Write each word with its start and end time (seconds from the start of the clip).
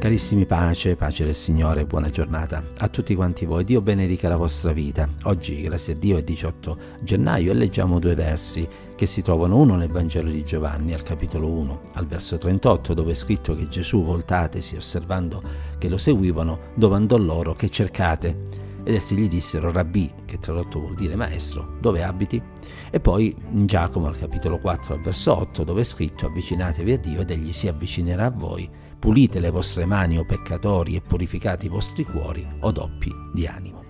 Carissimi 0.00 0.46
pace, 0.46 0.96
pace 0.96 1.26
del 1.26 1.34
Signore, 1.34 1.84
buona 1.84 2.08
giornata 2.08 2.64
a 2.78 2.88
tutti 2.88 3.14
quanti 3.14 3.44
voi. 3.44 3.64
Dio 3.64 3.82
benedica 3.82 4.30
la 4.30 4.38
vostra 4.38 4.72
vita. 4.72 5.06
Oggi, 5.24 5.60
grazie 5.60 5.92
a 5.92 5.96
Dio, 5.96 6.16
è 6.16 6.22
18 6.22 6.78
gennaio 7.02 7.50
e 7.50 7.54
leggiamo 7.54 7.98
due 7.98 8.14
versi 8.14 8.66
che 8.96 9.04
si 9.04 9.20
trovano 9.20 9.58
uno 9.58 9.76
nel 9.76 9.90
Vangelo 9.90 10.30
di 10.30 10.42
Giovanni, 10.42 10.94
al 10.94 11.02
capitolo 11.02 11.50
1, 11.50 11.80
al 11.92 12.06
verso 12.06 12.38
38, 12.38 12.94
dove 12.94 13.12
è 13.12 13.14
scritto 13.14 13.54
che 13.54 13.68
Gesù, 13.68 14.02
voltatesi, 14.02 14.74
osservando 14.74 15.42
che 15.76 15.90
lo 15.90 15.98
seguivano, 15.98 16.60
domandò 16.76 17.18
loro 17.18 17.54
che 17.54 17.68
cercate. 17.68 18.68
Ed 18.82 18.94
essi 18.94 19.14
gli 19.14 19.28
dissero, 19.28 19.70
Rabbì, 19.70 20.10
che 20.24 20.38
tradotto 20.38 20.80
vuol 20.80 20.94
dire 20.94 21.14
maestro, 21.14 21.76
dove 21.78 22.02
abiti? 22.02 22.42
E 22.90 23.00
poi 23.00 23.36
in 23.52 23.66
Giacomo 23.66 24.06
al 24.06 24.16
capitolo 24.16 24.58
4 24.58 24.94
al 24.94 25.00
verso 25.02 25.36
8 25.36 25.62
dove 25.62 25.82
è 25.82 25.84
scritto 25.84 26.24
avvicinatevi 26.24 26.92
a 26.92 26.98
Dio 26.98 27.20
ed 27.20 27.30
egli 27.30 27.52
si 27.52 27.68
avvicinerà 27.68 28.24
a 28.24 28.30
voi 28.30 28.88
pulite 29.00 29.40
le 29.40 29.50
vostre 29.50 29.86
mani 29.86 30.18
o 30.18 30.24
peccatori 30.24 30.94
e 30.94 31.00
purificate 31.00 31.66
i 31.66 31.70
vostri 31.70 32.04
cuori 32.04 32.46
o 32.60 32.70
doppi 32.70 33.10
di 33.32 33.46
animo. 33.46 33.82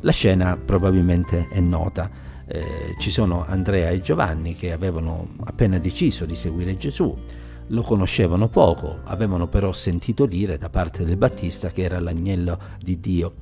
La 0.00 0.12
scena 0.12 0.56
probabilmente 0.56 1.48
è 1.48 1.58
nota. 1.58 2.08
Eh, 2.46 2.94
ci 3.00 3.10
sono 3.10 3.44
Andrea 3.44 3.88
e 3.88 4.00
Giovanni 4.00 4.54
che 4.54 4.70
avevano 4.70 5.30
appena 5.44 5.78
deciso 5.78 6.26
di 6.26 6.36
seguire 6.36 6.76
Gesù, 6.76 7.12
lo 7.68 7.82
conoscevano 7.82 8.48
poco, 8.48 9.00
avevano 9.04 9.48
però 9.48 9.72
sentito 9.72 10.26
dire 10.26 10.56
da 10.56 10.68
parte 10.68 11.04
del 11.04 11.16
Battista 11.16 11.70
che 11.70 11.82
era 11.82 11.98
l'agnello 11.98 12.58
di 12.78 13.00
Dio 13.00 13.34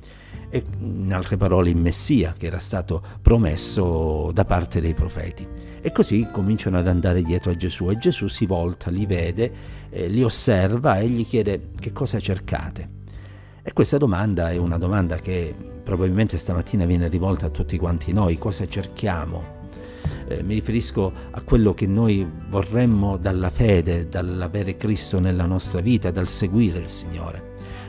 e 0.49 0.63
in 0.79 1.13
altre 1.13 1.37
parole 1.37 1.69
il 1.69 1.77
Messia 1.77 2.33
che 2.37 2.47
era 2.47 2.59
stato 2.59 3.01
promesso 3.21 4.31
da 4.33 4.43
parte 4.43 4.81
dei 4.81 4.93
profeti. 4.93 5.47
E 5.81 5.91
così 5.91 6.27
cominciano 6.31 6.77
ad 6.77 6.87
andare 6.87 7.21
dietro 7.21 7.51
a 7.51 7.55
Gesù 7.55 7.89
e 7.89 7.97
Gesù 7.97 8.27
si 8.27 8.45
volta, 8.45 8.89
li 8.89 9.05
vede, 9.05 9.51
eh, 9.89 10.07
li 10.07 10.23
osserva 10.23 10.99
e 10.99 11.07
gli 11.07 11.25
chiede 11.25 11.69
che 11.79 11.91
cosa 11.91 12.19
cercate. 12.19 12.89
E 13.61 13.73
questa 13.73 13.97
domanda 13.97 14.49
è 14.51 14.57
una 14.57 14.77
domanda 14.77 15.17
che 15.17 15.53
probabilmente 15.83 16.37
stamattina 16.37 16.85
viene 16.85 17.07
rivolta 17.07 17.47
a 17.47 17.49
tutti 17.49 17.77
quanti 17.77 18.13
noi, 18.13 18.37
cosa 18.37 18.67
cerchiamo? 18.67 19.53
Eh, 20.27 20.41
mi 20.41 20.55
riferisco 20.55 21.11
a 21.31 21.41
quello 21.41 21.73
che 21.73 21.85
noi 21.85 22.27
vorremmo 22.49 23.17
dalla 23.17 23.49
fede, 23.51 24.09
dall'avere 24.09 24.75
Cristo 24.75 25.19
nella 25.19 25.45
nostra 25.45 25.81
vita, 25.81 26.09
dal 26.09 26.27
seguire 26.27 26.79
il 26.79 26.87
Signore. 26.87 27.44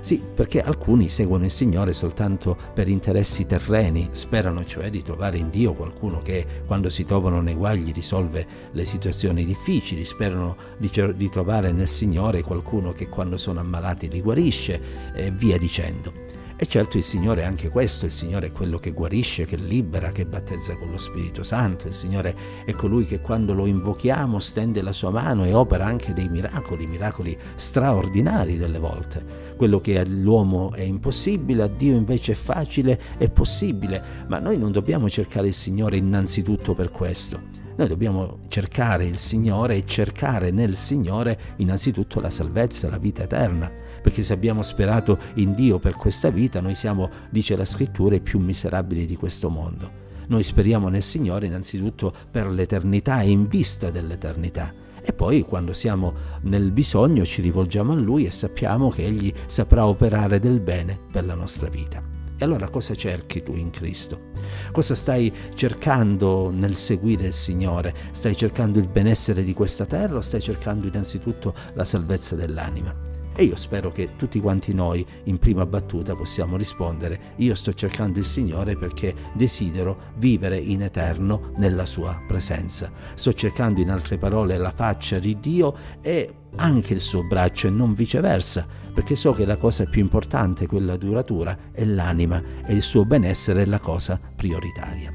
Sì, 0.07 0.23
perché 0.23 0.63
alcuni 0.63 1.09
seguono 1.09 1.47
il 1.47 1.51
Signore 1.51 1.93
soltanto 1.93 2.57
per 2.75 2.87
interessi 2.87 3.45
terreni, 3.45 4.11
sperano 4.13 4.65
cioè 4.65 4.89
di 4.89 5.03
trovare 5.03 5.37
in 5.37 5.51
Dio 5.51 5.73
qualcuno 5.73 6.23
che 6.23 6.47
quando 6.65 6.91
si 6.91 7.05
trovano 7.05 7.41
nei 7.41 7.55
guagli 7.55 7.91
risolve 7.91 8.47
le 8.71 8.85
situazioni 8.85 9.45
difficili, 9.45 10.05
sperano 10.05 10.57
di, 10.77 10.89
di 11.17 11.29
trovare 11.29 11.73
nel 11.73 11.89
Signore 11.89 12.43
qualcuno 12.43 12.93
che 12.93 13.09
quando 13.09 13.37
sono 13.37 13.59
ammalati 13.59 14.09
li 14.09 14.21
guarisce 14.21 14.81
e 15.13 15.33
via 15.33 15.59
dicendo. 15.59 16.26
E 16.59 16.67
certo 16.67 16.97
il 16.97 17.03
Signore 17.03 17.43
è 17.43 17.45
anche 17.45 17.69
questo, 17.69 18.07
il 18.07 18.11
Signore 18.11 18.47
è 18.47 18.51
quello 18.51 18.79
che 18.79 18.93
guarisce, 18.93 19.45
che 19.45 19.57
libera, 19.57 20.11
che 20.11 20.25
battezza 20.25 20.75
con 20.77 20.91
lo 20.91 20.97
Spirito 20.97 21.43
Santo, 21.43 21.87
il 21.87 21.93
Signore 21.93 22.35
è 22.65 22.73
colui 22.73 23.05
che 23.05 23.21
quando 23.21 23.53
lo 23.53 23.67
invochiamo 23.67 24.39
stende 24.39 24.81
la 24.81 24.93
sua 24.93 25.11
mano 25.11 25.45
e 25.45 25.53
opera 25.53 25.85
anche 25.85 26.15
dei 26.15 26.31
miracoli, 26.31 26.87
miracoli 26.87 27.37
straordinari 27.57 28.57
delle 28.57 28.79
volte. 28.79 29.23
Quello 29.55 29.83
che 29.83 29.99
all'uomo 29.99 30.73
è 30.73 30.81
impossibile, 30.81 31.65
a 31.65 31.69
Dio 31.69 31.95
invece 31.95 32.33
è 32.33 32.37
facile, 32.37 32.99
è 33.19 33.29
possibile, 33.29 34.03
ma 34.27 34.39
noi 34.39 34.57
non 34.57 34.73
dobbiamo 34.73 35.11
cercare 35.11 35.49
il 35.49 35.55
Signore 35.55 35.99
innanzitutto 35.99 36.75
per 36.75 36.91
questo. 36.91 37.56
Noi 37.77 37.89
dobbiamo 37.89 38.39
cercare 38.49 39.05
il 39.05 39.19
Signore 39.19 39.77
e 39.77 39.87
cercare 39.87 40.51
nel 40.51 40.77
Signore 40.77 41.39
innanzitutto 41.57 42.21
la 42.21 42.31
salvezza, 42.31 42.89
la 42.89 42.99
vita 42.99 43.23
eterna 43.23 43.85
perché 44.07 44.23
se 44.23 44.35
abbiamo 44.35 44.63
sperato 44.63 45.19
in 45.35 45.53
Dio 45.53 45.81
per 45.81 45.95
questa 45.95 46.31
vita, 46.31 46.61
noi 46.61 46.77
siamo, 46.77 47.11
dice 47.29 47.57
la 47.57 47.65
scrittura, 47.65 48.15
i 48.15 48.21
più 48.21 48.39
miserabili 48.39 49.05
di 49.05 49.17
questo 49.17 49.51
mondo. 49.51 49.91
Noi 50.29 50.45
speriamo 50.45 50.89
nel 50.89 51.03
Signore 51.03 51.47
innanzitutto 51.47 52.15
per 52.31 52.47
l'eternità 52.47 53.23
e 53.23 53.31
in 53.31 53.49
vista 53.49 53.91
dell'eternità. 53.91 54.73
E 55.03 55.13
poi 55.13 55.43
quando 55.43 55.73
siamo 55.73 56.15
nel 56.43 56.71
bisogno 56.71 57.25
ci 57.25 57.43
rivolgiamo 57.43 57.95
a 57.95 57.97
Lui 57.97 58.27
e 58.27 58.31
sappiamo 58.31 58.91
che 58.91 59.05
Egli 59.05 59.33
saprà 59.47 59.89
operare 59.89 60.39
del 60.39 60.61
bene 60.61 60.97
per 61.11 61.25
la 61.25 61.35
nostra 61.35 61.69
vita. 61.69 62.16
E 62.39 62.45
allora 62.45 62.69
cosa 62.69 62.95
cerchi 62.95 63.43
tu 63.43 63.55
in 63.55 63.71
Cristo? 63.71 64.33
Cosa 64.71 64.95
stai 64.95 65.33
cercando 65.55 66.51
nel 66.51 66.77
seguire 66.77 67.29
il 67.29 67.33
Signore? 67.33 67.95
Stai 68.13 68.37
cercando 68.37 68.79
il 68.79 68.89
benessere 68.89 69.43
di 69.43 69.55
questa 69.55 69.87
terra 69.87 70.17
o 70.17 70.21
stai 70.21 70.43
cercando 70.43 70.87
innanzitutto 70.87 71.55
la 71.73 71.85
salvezza 71.85 72.35
dell'anima? 72.35 72.95
E 73.39 73.45
io 73.45 73.57
spero 73.57 73.93
che 73.93 74.17
tutti 74.17 74.41
quanti 74.41 74.73
noi 74.73 75.07
in 75.25 75.39
prima 75.39 75.67
battuta 75.67 76.15
possiamo 76.15 76.57
rispondere, 76.57 77.35
io 77.37 77.55
sto 77.55 77.75
cercando 77.75 78.19
il 78.19 78.25
Signore 78.25 78.77
perché 78.77 79.15
desidero 79.35 80.13
vivere 80.17 80.59
in 80.59 80.83
eterno 80.83 81.53
nella 81.57 81.85
sua 81.85 82.19
presenza. 82.27 82.91
Sto 83.15 83.35
cercando 83.35 83.81
in 83.81 83.91
altre 83.91 84.17
parole 84.17 84.57
la 84.57 84.71
faccia 84.71 85.19
di 85.19 85.39
Dio 85.39 85.75
e 86.01 86.35
anche 86.57 86.95
il 86.95 87.01
suo 87.01 87.25
braccio 87.25 87.67
e 87.67 87.71
non 87.71 87.93
viceversa, 87.93 88.67
perché 88.97 89.15
so 89.15 89.35
che 89.35 89.45
la 89.45 89.59
cosa 89.59 89.85
più 89.85 90.01
importante, 90.01 90.67
quella 90.67 90.97
duratura, 90.97 91.55
è 91.71 91.85
l'anima 91.85 92.43
e 92.65 92.73
il 92.73 92.81
suo 92.81 93.05
benessere 93.05 93.61
è 93.61 93.67
la 93.67 93.79
cosa 93.79 94.19
prioritaria. 94.35 95.13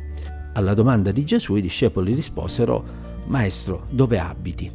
Alla 0.54 0.76
domanda 0.76 1.12
di 1.12 1.26
Gesù 1.26 1.56
i 1.56 1.64
discepoli 1.64 2.14
risposero, 2.14 2.86
Maestro, 3.26 3.88
dove 3.90 4.20
abiti? 4.20 4.72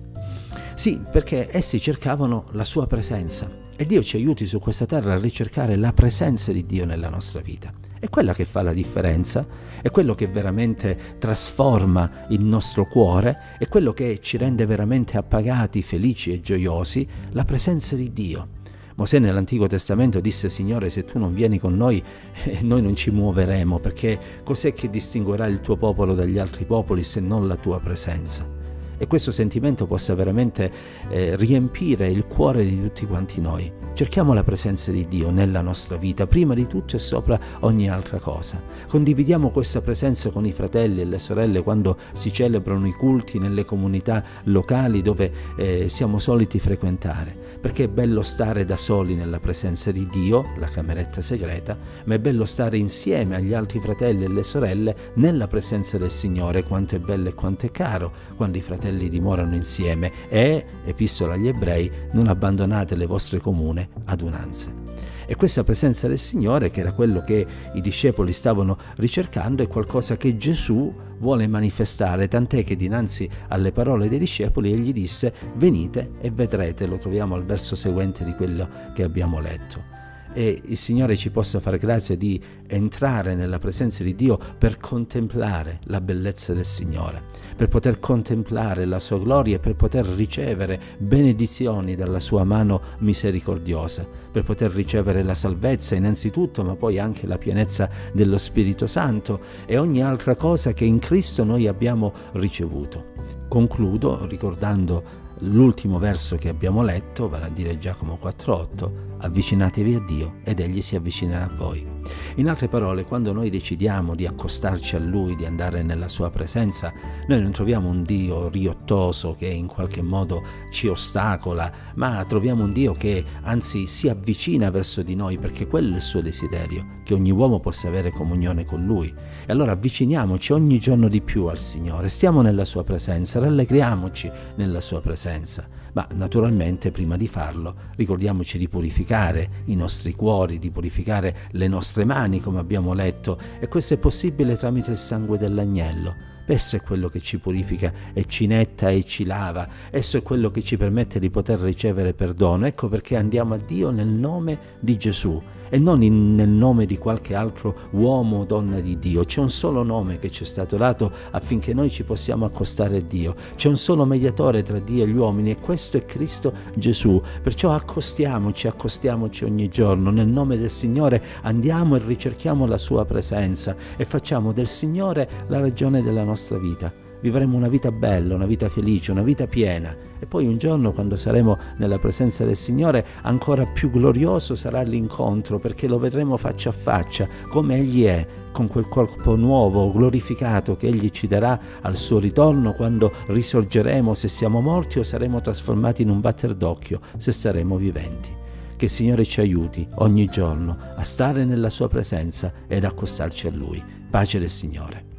Sì, 0.75 1.01
perché 1.09 1.47
essi 1.53 1.79
cercavano 1.79 2.47
la 2.51 2.65
sua 2.65 2.89
presenza 2.89 3.49
e 3.77 3.87
Dio 3.87 4.03
ci 4.03 4.17
aiuti 4.17 4.45
su 4.45 4.59
questa 4.59 4.87
terra 4.87 5.13
a 5.13 5.19
ricercare 5.19 5.77
la 5.77 5.93
presenza 5.93 6.51
di 6.51 6.67
Dio 6.67 6.85
nella 6.85 7.09
nostra 7.09 7.41
vita. 7.41 7.73
È 8.01 8.09
quella 8.09 8.35
che 8.35 8.45
fa 8.45 8.63
la 8.63 8.73
differenza, 8.73 9.47
è 9.83 9.89
quello 9.93 10.17
che 10.17 10.27
veramente 10.27 11.15
trasforma 11.21 12.27
il 12.31 12.41
nostro 12.41 12.89
cuore, 12.89 13.55
è 13.61 13.69
quello 13.69 13.93
che 13.93 14.19
ci 14.21 14.37
rende 14.37 14.67
veramente 14.67 15.17
appagati, 15.17 15.81
felici 15.81 16.33
e 16.33 16.41
gioiosi, 16.41 17.07
la 17.31 17.45
presenza 17.45 17.95
di 17.95 18.13
Dio. 18.13 18.56
Mosè 18.97 19.19
nell'Antico 19.19 19.67
Testamento 19.67 20.21
disse 20.21 20.49
Signore 20.49 20.89
se 20.91 21.05
tu 21.05 21.19
non 21.19 21.35
vieni 21.35 21.59
con 21.59 21.77
noi 21.77 22.03
eh, 22.45 22.61
noi 22.63 22.83
non 22.83 22.97
ci 22.97 23.11
muoveremo 23.11 23.79
perché 23.79 24.19
cos'è 24.43 24.75
che 24.75 24.89
distinguerà 24.89 25.47
il 25.47 25.61
tuo 25.61 25.77
popolo 25.77 26.15
dagli 26.15 26.39
altri 26.39 26.65
popoli 26.65 27.05
se 27.05 27.21
non 27.21 27.47
la 27.47 27.57
tua 27.57 27.79
presenza? 27.79 28.56
E 28.99 29.07
questo 29.07 29.31
sentimento 29.31 29.87
possa 29.87 30.15
veramente 30.15 30.71
eh, 31.09 31.37
riempire 31.37 32.09
il 32.09 32.27
cuore 32.27 32.65
di 32.65 32.81
tutti 32.81 33.07
quanti 33.07 33.41
noi. 33.41 33.73
Cerchiamo 33.93 34.35
la 34.35 34.43
presenza 34.43 34.91
di 34.91 35.09
Dio 35.09 35.31
nella 35.31 35.61
nostra 35.61 35.97
vita, 35.97 36.27
prima 36.27 36.55
di 36.55 36.67
tutto 36.67 36.97
e 36.97 36.99
sopra 36.99 37.39
ogni 37.61 37.89
altra 37.89 38.19
cosa. 38.19 38.63
Condividiamo 38.89 39.51
questa 39.51 39.81
presenza 39.81 40.31
con 40.31 40.45
i 40.47 40.53
fratelli 40.53 41.01
e 41.01 41.05
le 41.05 41.19
sorelle 41.19 41.63
quando 41.63 41.97
si 42.13 42.33
celebrano 42.33 42.87
i 42.87 42.93
culti 42.93 43.39
nelle 43.39 43.65
comunità 43.65 44.23
locali 44.45 45.03
dove 45.03 45.33
eh, 45.57 45.89
siamo 45.89 46.19
soliti 46.19 46.59
frequentare 46.59 47.45
perché 47.67 47.85
è 47.85 47.89
bello 47.89 48.23
stare 48.23 48.65
da 48.65 48.77
soli 48.77 49.17
nella 49.17 49.41
presenza 49.41 49.91
di 49.91 50.07
Dio, 50.07 50.51
la 50.59 50.69
cameretta 50.69 51.21
segreta, 51.21 51.77
ma 52.05 52.15
è 52.15 52.19
bello 52.21 52.45
stare 52.45 52.77
insieme 52.77 53.35
agli 53.35 53.55
altri 53.55 53.81
fratelli 53.81 54.23
e 54.23 54.29
le 54.29 54.45
sorelle 54.45 54.97
nella 55.15 55.49
presenza 55.49 55.99
del 55.99 56.13
Signore, 56.13 56.63
quanto 56.63 56.95
è 56.95 57.01
bello 57.01 57.29
e 57.29 57.35
quanto 57.35 57.67
è 57.67 57.73
caro 57.73 58.13
quando 58.37 58.57
i 58.57 58.61
fratelli 58.61 58.86
dimorano 59.09 59.55
insieme 59.55 60.13
e, 60.29 60.65
epistola 60.85 61.35
agli 61.35 61.49
ebrei, 61.49 61.91
non 62.13 62.29
abbandonate 62.29 62.95
le 62.97 63.07
vostre 63.07 63.39
comune 63.39 63.89
adunanze. 64.05 64.85
E 65.27 65.35
questa 65.35 65.65
presenza 65.65 66.07
del 66.07 66.19
Signore, 66.19 66.71
che 66.71 66.81
era 66.81 66.93
quello 66.93 67.25
che 67.25 67.47
i 67.75 67.81
discepoli 67.81 68.33
stavano 68.33 68.79
ricercando, 68.97 69.63
è 69.63 69.67
qualcosa 69.67 70.17
che 70.17 70.37
Gesù 70.37 70.95
vuole 71.19 71.47
manifestare, 71.49 72.29
tant'è 72.29 72.63
che 72.63 72.77
dinanzi 72.77 73.29
alle 73.49 73.73
parole 73.73 74.09
dei 74.09 74.19
discepoli 74.19 74.73
egli 74.73 74.93
disse 74.93 75.35
venite 75.57 76.13
e 76.21 76.31
vedrete, 76.31 76.87
lo 76.87 76.99
troviamo 76.99 77.35
al 77.35 77.45
verso 77.45 77.75
seguente 77.75 78.25
di 78.25 78.35
quello 78.35 78.69
che 78.95 79.03
abbiamo 79.03 79.41
letto 79.41 79.96
e 80.37 80.61
il 80.67 80.77
Signore 80.77 81.17
ci 81.17 81.31
possa 81.31 81.61
fare 81.61 81.79
grazia 81.79 82.15
di 82.15 82.39
entrare 82.67 83.35
nella 83.35 83.59
presenza 83.59 84.05
di 84.05 84.15
Dio 84.15 84.39
per 84.59 84.77
contemplare 84.77 85.81
la 85.85 86.03
bellezza 86.03 86.53
del 86.53 86.67
Signore, 86.67 87.23
per 87.57 87.69
poter 87.69 87.99
contemplare 88.01 88.85
la 88.85 88.99
sua 88.99 89.19
gloria 89.19 89.57
e 89.57 89.61
per 89.61 89.77
poter 89.77 90.05
ricevere 90.05 90.79
benedizioni 90.99 91.95
dalla 91.95 92.21
sua 92.21 92.45
mano 92.45 92.83
misericordiosa, 92.99 94.07
per 94.31 94.45
poter 94.45 94.73
ricevere 94.73 95.23
la 95.23 95.35
salvezza 95.35 95.95
innanzitutto, 95.95 96.63
ma 96.63 96.75
poi 96.75 96.99
anche 96.99 97.27
la 97.27 97.39
pienezza 97.39 97.89
dello 98.13 98.37
Spirito 98.37 98.87
Santo 98.87 99.41
e 99.65 99.79
ogni 99.79 100.03
altra 100.03 100.35
cosa 100.35 100.75
che 100.75 100.85
in 100.85 100.99
Cristo 100.99 101.45
noi 101.45 101.67
abbiamo 101.67 102.13
ricevuto. 102.33 103.15
Concludo 103.49 104.27
ricordando 104.27 105.26
l'ultimo 105.41 105.99
verso 105.99 106.37
che 106.37 106.49
abbiamo 106.49 106.83
letto, 106.83 107.29
vale 107.29 107.47
a 107.47 107.51
dire 107.51 107.79
Giacomo 107.79 108.19
4.8, 108.23 108.91
avvicinatevi 109.19 109.95
a 109.95 110.01
Dio 110.01 110.35
ed 110.45 110.61
egli 110.61 110.83
si 110.83 110.97
avvicinerà 110.97 111.45
a 111.45 111.55
voi. 111.55 111.96
In 112.37 112.49
altre 112.49 112.69
parole, 112.69 113.05
quando 113.05 113.33
noi 113.33 113.51
decidiamo 113.51 114.15
di 114.15 114.27
accostarci 114.27 114.97
a 114.97 114.99
Lui, 114.99 115.37
di 115.37 115.45
andare 115.45 115.83
nella 115.83 116.09
Sua 116.09 116.31
presenza, 116.31 116.93
noi 117.27 117.41
non 117.41 117.51
troviamo 117.53 117.89
un 117.89 118.03
Dio 118.03 118.49
riottoso 118.49 119.35
che 119.37 119.47
in 119.47 119.67
qualche 119.67 120.03
modo 120.03 120.43
ci 120.71 120.89
ostacola, 120.89 121.73
ma 121.95 122.25
troviamo 122.27 122.65
un 122.65 122.73
Dio 122.73 122.93
che 122.93 123.25
anzi 123.43 123.87
si 123.87 124.09
avvicina 124.09 124.71
verso 124.71 125.03
di 125.03 125.15
noi 125.15 125.39
perché 125.39 125.67
quello 125.67 125.93
è 125.93 125.97
il 125.97 126.03
suo 126.03 126.21
desiderio, 126.21 127.01
che 127.05 127.15
ogni 127.15 127.31
uomo 127.31 127.61
possa 127.61 127.89
avere 127.89 128.11
comunione 128.11 128.65
con 128.65 128.85
Lui. 128.85 129.13
E 129.47 129.53
allora 129.53 129.73
avviciniamoci 129.73 130.53
ogni 130.53 130.79
giorno 130.79 131.09
di 131.09 131.21
più 131.21 131.47
al 131.47 131.59
Signore, 131.59 132.09
stiamo 132.09 132.43
nella 132.43 132.65
Sua 132.65 132.85
presenza, 132.85 133.39
rallegriamoci 133.39 134.31
nella 134.57 134.81
Sua 134.81 135.01
presenza 135.01 135.85
ma 135.97 136.07
naturalmente 136.13 136.91
prima 136.91 137.17
di 137.17 137.27
farlo 137.27 137.75
ricordiamoci 137.97 138.59
di 138.59 138.69
purificare 138.69 139.63
i 139.67 139.75
nostri 139.75 140.13
cuori, 140.13 140.59
di 140.59 140.71
purificare 140.71 141.49
le 141.53 141.69
nostre 141.69 142.05
mani 142.05 142.39
come 142.41 142.59
abbiamo 142.59 142.93
letto 142.93 143.39
e 143.59 143.67
questo 143.67 143.95
è 143.95 143.97
possibile 143.97 144.59
tramite 144.59 144.91
il 144.91 144.99
sangue 144.99 145.39
dell'agnello. 145.39 146.35
Esso 146.49 146.77
è 146.77 146.83
quello 146.83 147.09
che 147.09 147.21
ci 147.21 147.39
purifica 147.39 147.93
e 148.13 148.27
ci 148.27 148.47
netta 148.47 148.91
e 148.91 149.05
ci 149.05 149.25
lava, 149.25 149.67
esso 149.91 150.19
è 150.19 150.23
quello 150.23 150.51
che 150.51 150.63
ci 150.63 150.77
permette 150.77 151.19
di 151.19 151.31
poter 151.31 151.59
ricevere 151.61 152.13
perdono. 152.13 152.67
Ecco 152.67 152.89
perché 152.89 153.17
andiamo 153.17 153.55
a 153.55 153.59
Dio 153.59 153.91
nel 153.91 154.07
nome 154.07 154.59
di 154.79 154.97
Gesù 154.97 155.43
e 155.69 155.79
non 155.79 156.03
in, 156.03 156.35
nel 156.35 156.49
nome 156.49 156.87
di 156.87 156.99
qualche 156.99 157.35
altro 157.35 157.75
uomo 157.91 158.39
o 158.39 158.45
donna 158.45 158.81
di 158.81 158.99
Dio. 158.99 159.25
C'è 159.25 159.41
un 159.41 159.51
solo 159.51 159.83
nome 159.83 160.19
che 160.19 160.31
ci 160.31 160.43
è 160.43 160.47
stato 160.47 160.77
dato 160.77 161.11
affinché 161.31 161.75
noi 161.75 161.91
ci 161.91 162.03
possiamo 162.03 162.45
accostare 162.45 162.99
a 162.99 163.01
Dio. 163.01 163.35
C'è 163.57 163.69
un 163.69 163.77
solo 163.77 164.05
mediatore 164.05 164.63
tra 164.63 164.79
Dio 164.79 165.05
e 165.05 165.09
gli 165.09 165.17
uomini 165.17 165.51
e 165.51 165.57
questo 165.57 165.97
è 165.97 166.05
Cristo 166.05 166.53
Gesù. 166.75 167.21
Perciò 167.43 167.73
accostiamoci, 167.73 168.67
accostiamoci 168.67 169.45
ogni 169.45 169.69
giorno. 169.69 170.11
Nel 170.11 170.29
nome 170.29 170.59
del 170.59 170.71
Signore 170.71 171.23
andiamo 171.43 171.97
e 171.97 172.03
ricerchiamo 172.05 172.67
la 172.67 172.79
sua 172.79 173.05
presenza 173.05 173.77
e 173.97 174.05
facciamo 174.05 174.53
del 174.53 174.69
Signore 174.69 175.29
la 175.49 175.61
ragione 175.61 176.03
della 176.03 176.25
nostra 176.25 176.59
vita 176.59 177.06
vivremo 177.27 177.57
una 177.57 177.67
vita 177.67 177.91
bella, 177.91 178.37
una 178.37 178.47
vita 178.47 178.69
felice, 178.69 179.11
una 179.11 179.23
vita 179.23 179.49
piena 179.49 179.97
e 180.21 180.27
poi 180.27 180.47
un 180.47 180.59
giorno 180.59 180.93
quando 180.93 181.17
saremo 181.17 181.59
nella 181.79 181.99
presenza 181.99 182.45
del 182.45 182.55
Signore 182.55 183.05
ancora 183.23 183.67
più 183.67 183.91
glorioso 183.91 184.55
sarà 184.55 184.83
l'incontro 184.83 185.59
perché 185.59 185.89
lo 185.89 185.99
vedremo 185.99 186.37
faccia 186.37 186.69
a 186.69 186.73
faccia 186.73 187.27
come 187.49 187.79
Egli 187.79 188.05
è 188.05 188.25
con 188.53 188.69
quel 188.69 188.87
corpo 188.87 189.35
nuovo, 189.35 189.91
glorificato 189.91 190.77
che 190.77 190.87
Egli 190.87 191.11
ci 191.11 191.27
darà 191.27 191.59
al 191.81 191.97
suo 191.97 192.21
ritorno 192.21 192.75
quando 192.75 193.13
risorgeremo 193.27 194.15
se 194.15 194.29
siamo 194.29 194.61
morti 194.61 195.01
o 195.01 195.03
saremo 195.03 195.41
trasformati 195.41 196.03
in 196.03 196.11
un 196.11 196.21
batter 196.21 196.55
d'occhio 196.55 197.01
se 197.17 197.33
saremo 197.33 197.77
viventi. 197.77 198.29
Che 198.77 198.85
il 198.85 198.91
Signore 198.91 199.25
ci 199.25 199.41
aiuti 199.41 199.85
ogni 199.97 200.27
giorno 200.27 200.77
a 200.95 201.03
stare 201.03 201.45
nella 201.45 201.71
sua 201.71 201.89
presenza 201.89 202.53
ed 202.69 202.85
accostarci 202.85 203.49
a 203.49 203.51
Lui. 203.51 203.83
Pace 204.11 204.39
del 204.39 204.51
Signore. 204.51 205.16